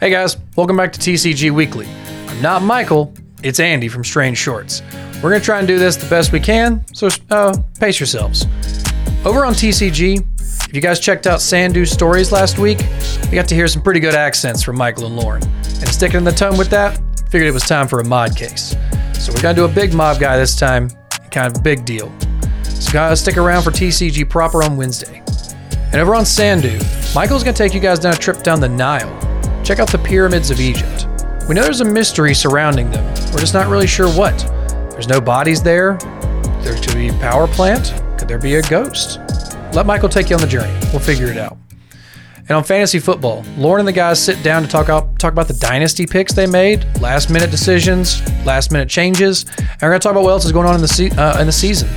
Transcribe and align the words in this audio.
Hey 0.00 0.08
guys, 0.08 0.38
welcome 0.56 0.78
back 0.78 0.94
to 0.94 0.98
TCG 0.98 1.50
Weekly. 1.50 1.86
I'm 2.28 2.40
not 2.40 2.62
Michael, 2.62 3.12
it's 3.42 3.60
Andy 3.60 3.86
from 3.86 4.02
Strange 4.02 4.38
Shorts. 4.38 4.80
We're 5.16 5.28
going 5.28 5.40
to 5.40 5.44
try 5.44 5.58
and 5.58 5.68
do 5.68 5.78
this 5.78 5.94
the 5.94 6.08
best 6.08 6.32
we 6.32 6.40
can, 6.40 6.82
so 6.94 7.10
uh, 7.30 7.54
pace 7.78 8.00
yourselves. 8.00 8.46
Over 9.26 9.44
on 9.44 9.52
TCG, 9.52 10.24
if 10.66 10.74
you 10.74 10.80
guys 10.80 11.00
checked 11.00 11.26
out 11.26 11.40
SandU's 11.40 11.90
Stories 11.90 12.32
last 12.32 12.58
week, 12.58 12.78
we 13.24 13.32
got 13.32 13.46
to 13.48 13.54
hear 13.54 13.68
some 13.68 13.82
pretty 13.82 14.00
good 14.00 14.14
accents 14.14 14.62
from 14.62 14.78
Michael 14.78 15.04
and 15.04 15.16
Lorne. 15.16 15.42
And 15.42 15.88
sticking 15.88 16.16
in 16.16 16.24
the 16.24 16.32
tone 16.32 16.56
with 16.56 16.70
that, 16.70 16.98
figured 17.28 17.48
it 17.48 17.52
was 17.52 17.64
time 17.64 17.86
for 17.86 18.00
a 18.00 18.04
mod 18.04 18.34
case. 18.34 18.74
So 19.12 19.34
we're 19.34 19.42
going 19.42 19.54
to 19.54 19.60
do 19.60 19.64
a 19.66 19.68
big 19.68 19.92
mob 19.92 20.18
guy 20.18 20.38
this 20.38 20.56
time, 20.56 20.88
kind 21.30 21.46
of 21.46 21.60
a 21.60 21.62
big 21.62 21.84
deal. 21.84 22.10
So 22.62 22.90
guys, 22.90 23.20
stick 23.20 23.36
around 23.36 23.64
for 23.64 23.70
TCG 23.70 24.30
proper 24.30 24.62
on 24.62 24.78
Wednesday. 24.78 25.22
And 25.92 25.96
over 25.96 26.14
on 26.14 26.24
SandU, 26.24 27.14
Michael's 27.14 27.44
going 27.44 27.54
to 27.54 27.62
take 27.62 27.74
you 27.74 27.80
guys 27.80 27.98
down 27.98 28.14
a 28.14 28.16
trip 28.16 28.42
down 28.42 28.60
the 28.60 28.68
Nile. 28.70 29.29
Check 29.70 29.78
out 29.78 29.92
the 29.92 29.98
pyramids 29.98 30.50
of 30.50 30.58
Egypt. 30.58 31.06
We 31.48 31.54
know 31.54 31.62
there's 31.62 31.80
a 31.80 31.84
mystery 31.84 32.34
surrounding 32.34 32.90
them. 32.90 33.04
We're 33.32 33.38
just 33.38 33.54
not 33.54 33.68
really 33.68 33.86
sure 33.86 34.08
what. 34.08 34.36
There's 34.90 35.06
no 35.06 35.20
bodies 35.20 35.62
there. 35.62 35.96
There 36.62 36.74
could 36.74 36.94
be 36.94 37.06
a 37.06 37.12
power 37.20 37.46
plant. 37.46 37.94
Could 38.18 38.26
there 38.26 38.40
be 38.40 38.56
a 38.56 38.62
ghost? 38.62 39.20
Let 39.72 39.86
Michael 39.86 40.08
take 40.08 40.28
you 40.28 40.34
on 40.34 40.42
the 40.42 40.48
journey. 40.48 40.76
We'll 40.90 40.98
figure 40.98 41.28
it 41.28 41.36
out. 41.38 41.56
And 42.48 42.50
on 42.50 42.64
fantasy 42.64 42.98
football, 42.98 43.44
Lorne 43.56 43.78
and 43.78 43.86
the 43.86 43.92
guys 43.92 44.20
sit 44.20 44.42
down 44.42 44.62
to 44.62 44.68
talk 44.68 44.88
out, 44.88 45.20
talk 45.20 45.30
about 45.30 45.46
the 45.46 45.54
dynasty 45.54 46.04
picks 46.04 46.32
they 46.32 46.48
made, 46.48 46.84
last 47.00 47.30
minute 47.30 47.52
decisions, 47.52 48.20
last 48.44 48.72
minute 48.72 48.88
changes, 48.88 49.44
and 49.56 49.82
we're 49.82 49.90
going 49.90 50.00
to 50.00 50.02
talk 50.02 50.10
about 50.10 50.24
what 50.24 50.30
else 50.30 50.44
is 50.44 50.50
going 50.50 50.66
on 50.66 50.74
in 50.74 50.80
the 50.80 50.88
se- 50.88 51.10
uh, 51.10 51.40
in 51.40 51.46
the 51.46 51.52
season, 51.52 51.88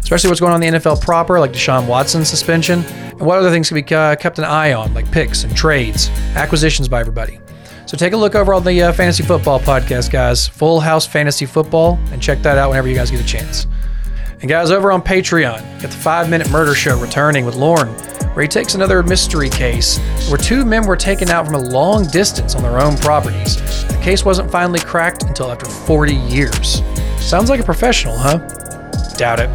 especially 0.00 0.30
what's 0.30 0.40
going 0.40 0.52
on 0.52 0.60
in 0.64 0.72
the 0.72 0.80
NFL 0.80 1.00
proper, 1.00 1.38
like 1.38 1.52
Deshaun 1.52 1.86
Watson's 1.86 2.28
suspension, 2.28 2.82
what 3.20 3.38
other 3.38 3.50
things 3.50 3.68
can 3.68 3.82
be 3.82 3.94
uh, 3.94 4.16
kept 4.16 4.38
an 4.38 4.44
eye 4.44 4.72
on, 4.72 4.94
like 4.94 5.10
picks 5.10 5.44
and 5.44 5.54
trades, 5.56 6.08
acquisitions 6.34 6.88
by 6.88 7.00
everybody. 7.00 7.38
So 7.86 7.96
take 7.96 8.12
a 8.12 8.16
look 8.16 8.34
over 8.34 8.54
on 8.54 8.64
the 8.64 8.82
uh, 8.82 8.92
Fantasy 8.92 9.22
Football 9.22 9.60
podcast, 9.60 10.10
guys, 10.10 10.46
Full 10.46 10.80
House 10.80 11.06
Fantasy 11.06 11.44
Football, 11.44 11.98
and 12.12 12.22
check 12.22 12.40
that 12.42 12.56
out 12.56 12.70
whenever 12.70 12.88
you 12.88 12.94
guys 12.94 13.10
get 13.10 13.20
a 13.20 13.26
chance. 13.26 13.66
And 14.40 14.48
guys, 14.48 14.70
over 14.70 14.90
on 14.90 15.02
Patreon, 15.02 15.60
get 15.80 15.90
the 15.90 15.96
Five 15.96 16.30
Minute 16.30 16.50
Murder 16.50 16.74
Show 16.74 16.98
returning 16.98 17.44
with 17.44 17.56
Lorne, 17.56 17.88
where 18.34 18.42
he 18.42 18.48
takes 18.48 18.74
another 18.74 19.02
mystery 19.02 19.50
case 19.50 19.98
where 20.28 20.38
two 20.38 20.64
men 20.64 20.86
were 20.86 20.96
taken 20.96 21.28
out 21.28 21.44
from 21.44 21.56
a 21.56 21.60
long 21.60 22.06
distance 22.06 22.54
on 22.54 22.62
their 22.62 22.80
own 22.80 22.96
properties. 22.96 23.56
The 23.88 24.00
case 24.02 24.24
wasn't 24.24 24.50
finally 24.50 24.80
cracked 24.80 25.24
until 25.24 25.50
after 25.50 25.66
40 25.66 26.14
years. 26.14 26.80
Sounds 27.18 27.50
like 27.50 27.60
a 27.60 27.64
professional, 27.64 28.16
huh? 28.16 28.38
Doubt 29.16 29.40
it. 29.40 29.50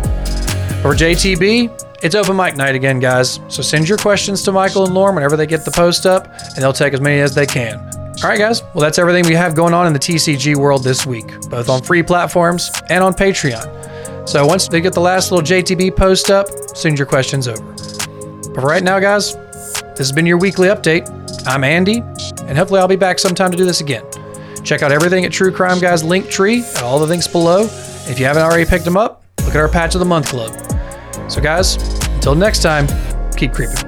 For 0.86 0.94
JTB, 0.94 2.03
it's 2.03 2.14
open 2.14 2.36
mic 2.36 2.58
night 2.58 2.75
again, 2.75 3.00
guys. 3.00 3.39
So 3.47 3.64
send 3.64 3.89
your 3.89 3.97
questions 3.97 4.44
to 4.44 4.52
Michael 4.52 4.86
and 4.86 4.94
Lorne 4.94 5.16
whenever 5.16 5.36
they 5.36 5.47
get 5.47 5.66
the 5.66 5.72
post 5.72 6.05
up, 6.05 6.28
and 6.28 6.58
they'll 6.58 6.73
take 6.73 6.94
as 6.94 7.02
many 7.02 7.22
as 7.22 7.33
they 7.33 7.47
can. 7.47 7.80
All 8.22 8.30
right, 8.30 8.38
guys. 8.38 8.61
Well, 8.61 8.81
that's 8.81 9.00
everything 9.00 9.25
we 9.25 9.33
have 9.33 9.56
going 9.56 9.73
on 9.73 9.88
in 9.88 9.94
the 9.94 10.00
TCG 10.00 10.56
world 10.56 10.83
this 10.83 11.03
week, 11.03 11.25
both 11.50 11.69
on 11.69 11.81
free 11.81 12.03
platforms 12.03 12.69
and 12.91 13.03
on 13.03 13.16
Patreon. 13.16 14.30
So 14.30 14.45
once 14.45 14.67
they 14.67 14.80
get 14.80 14.94
the 14.94 15.00
last 15.02 15.31
little 15.31 15.44
JTB 15.44 15.95
post 15.95 16.30
up, 16.30 16.45
send 16.75 17.00
your 17.00 17.08
questions 17.08 17.47
over. 17.47 17.66
But 18.53 18.63
right 18.63 18.83
now, 18.83 19.00
guys, 19.00 19.33
this 19.33 19.97
has 19.97 20.11
been 20.11 20.28
your 20.28 20.38
weekly 20.38 20.67
update. 20.67 21.09
I'm 21.47 21.63
Andy, 21.63 22.02
and 22.44 22.56
hopefully 22.56 22.80
I'll 22.80 22.88
be 22.88 22.95
back 22.95 23.17
sometime 23.17 23.50
to 23.50 23.58
do 23.58 23.66
this 23.66 23.81
again. 23.81 24.06
Check 24.63 24.83
out 24.83 24.91
everything 24.91 25.25
at 25.25 25.31
True 25.31 25.52
Crime 25.52 25.80
Guys 25.80 26.03
link 26.03 26.30
tree 26.30 26.63
and 26.63 26.83
all 26.83 27.00
the 27.00 27.08
links 27.08 27.28
below. 27.28 27.63
If 28.08 28.19
you 28.19 28.25
haven't 28.28 28.44
already 28.44 28.69
picked 28.69 28.86
them 28.86 28.97
up, 28.97 29.23
look 29.39 29.56
at 29.56 29.56
our 29.56 29.67
Patch 29.67 29.95
of 29.95 30.00
the 30.00 30.06
Month 30.06 30.28
Club. 30.28 30.65
So, 31.28 31.42
guys, 31.42 31.76
until 32.16 32.36
next 32.36 32.62
time, 32.62 32.88
keep 33.36 33.54
creeping. 33.54 33.84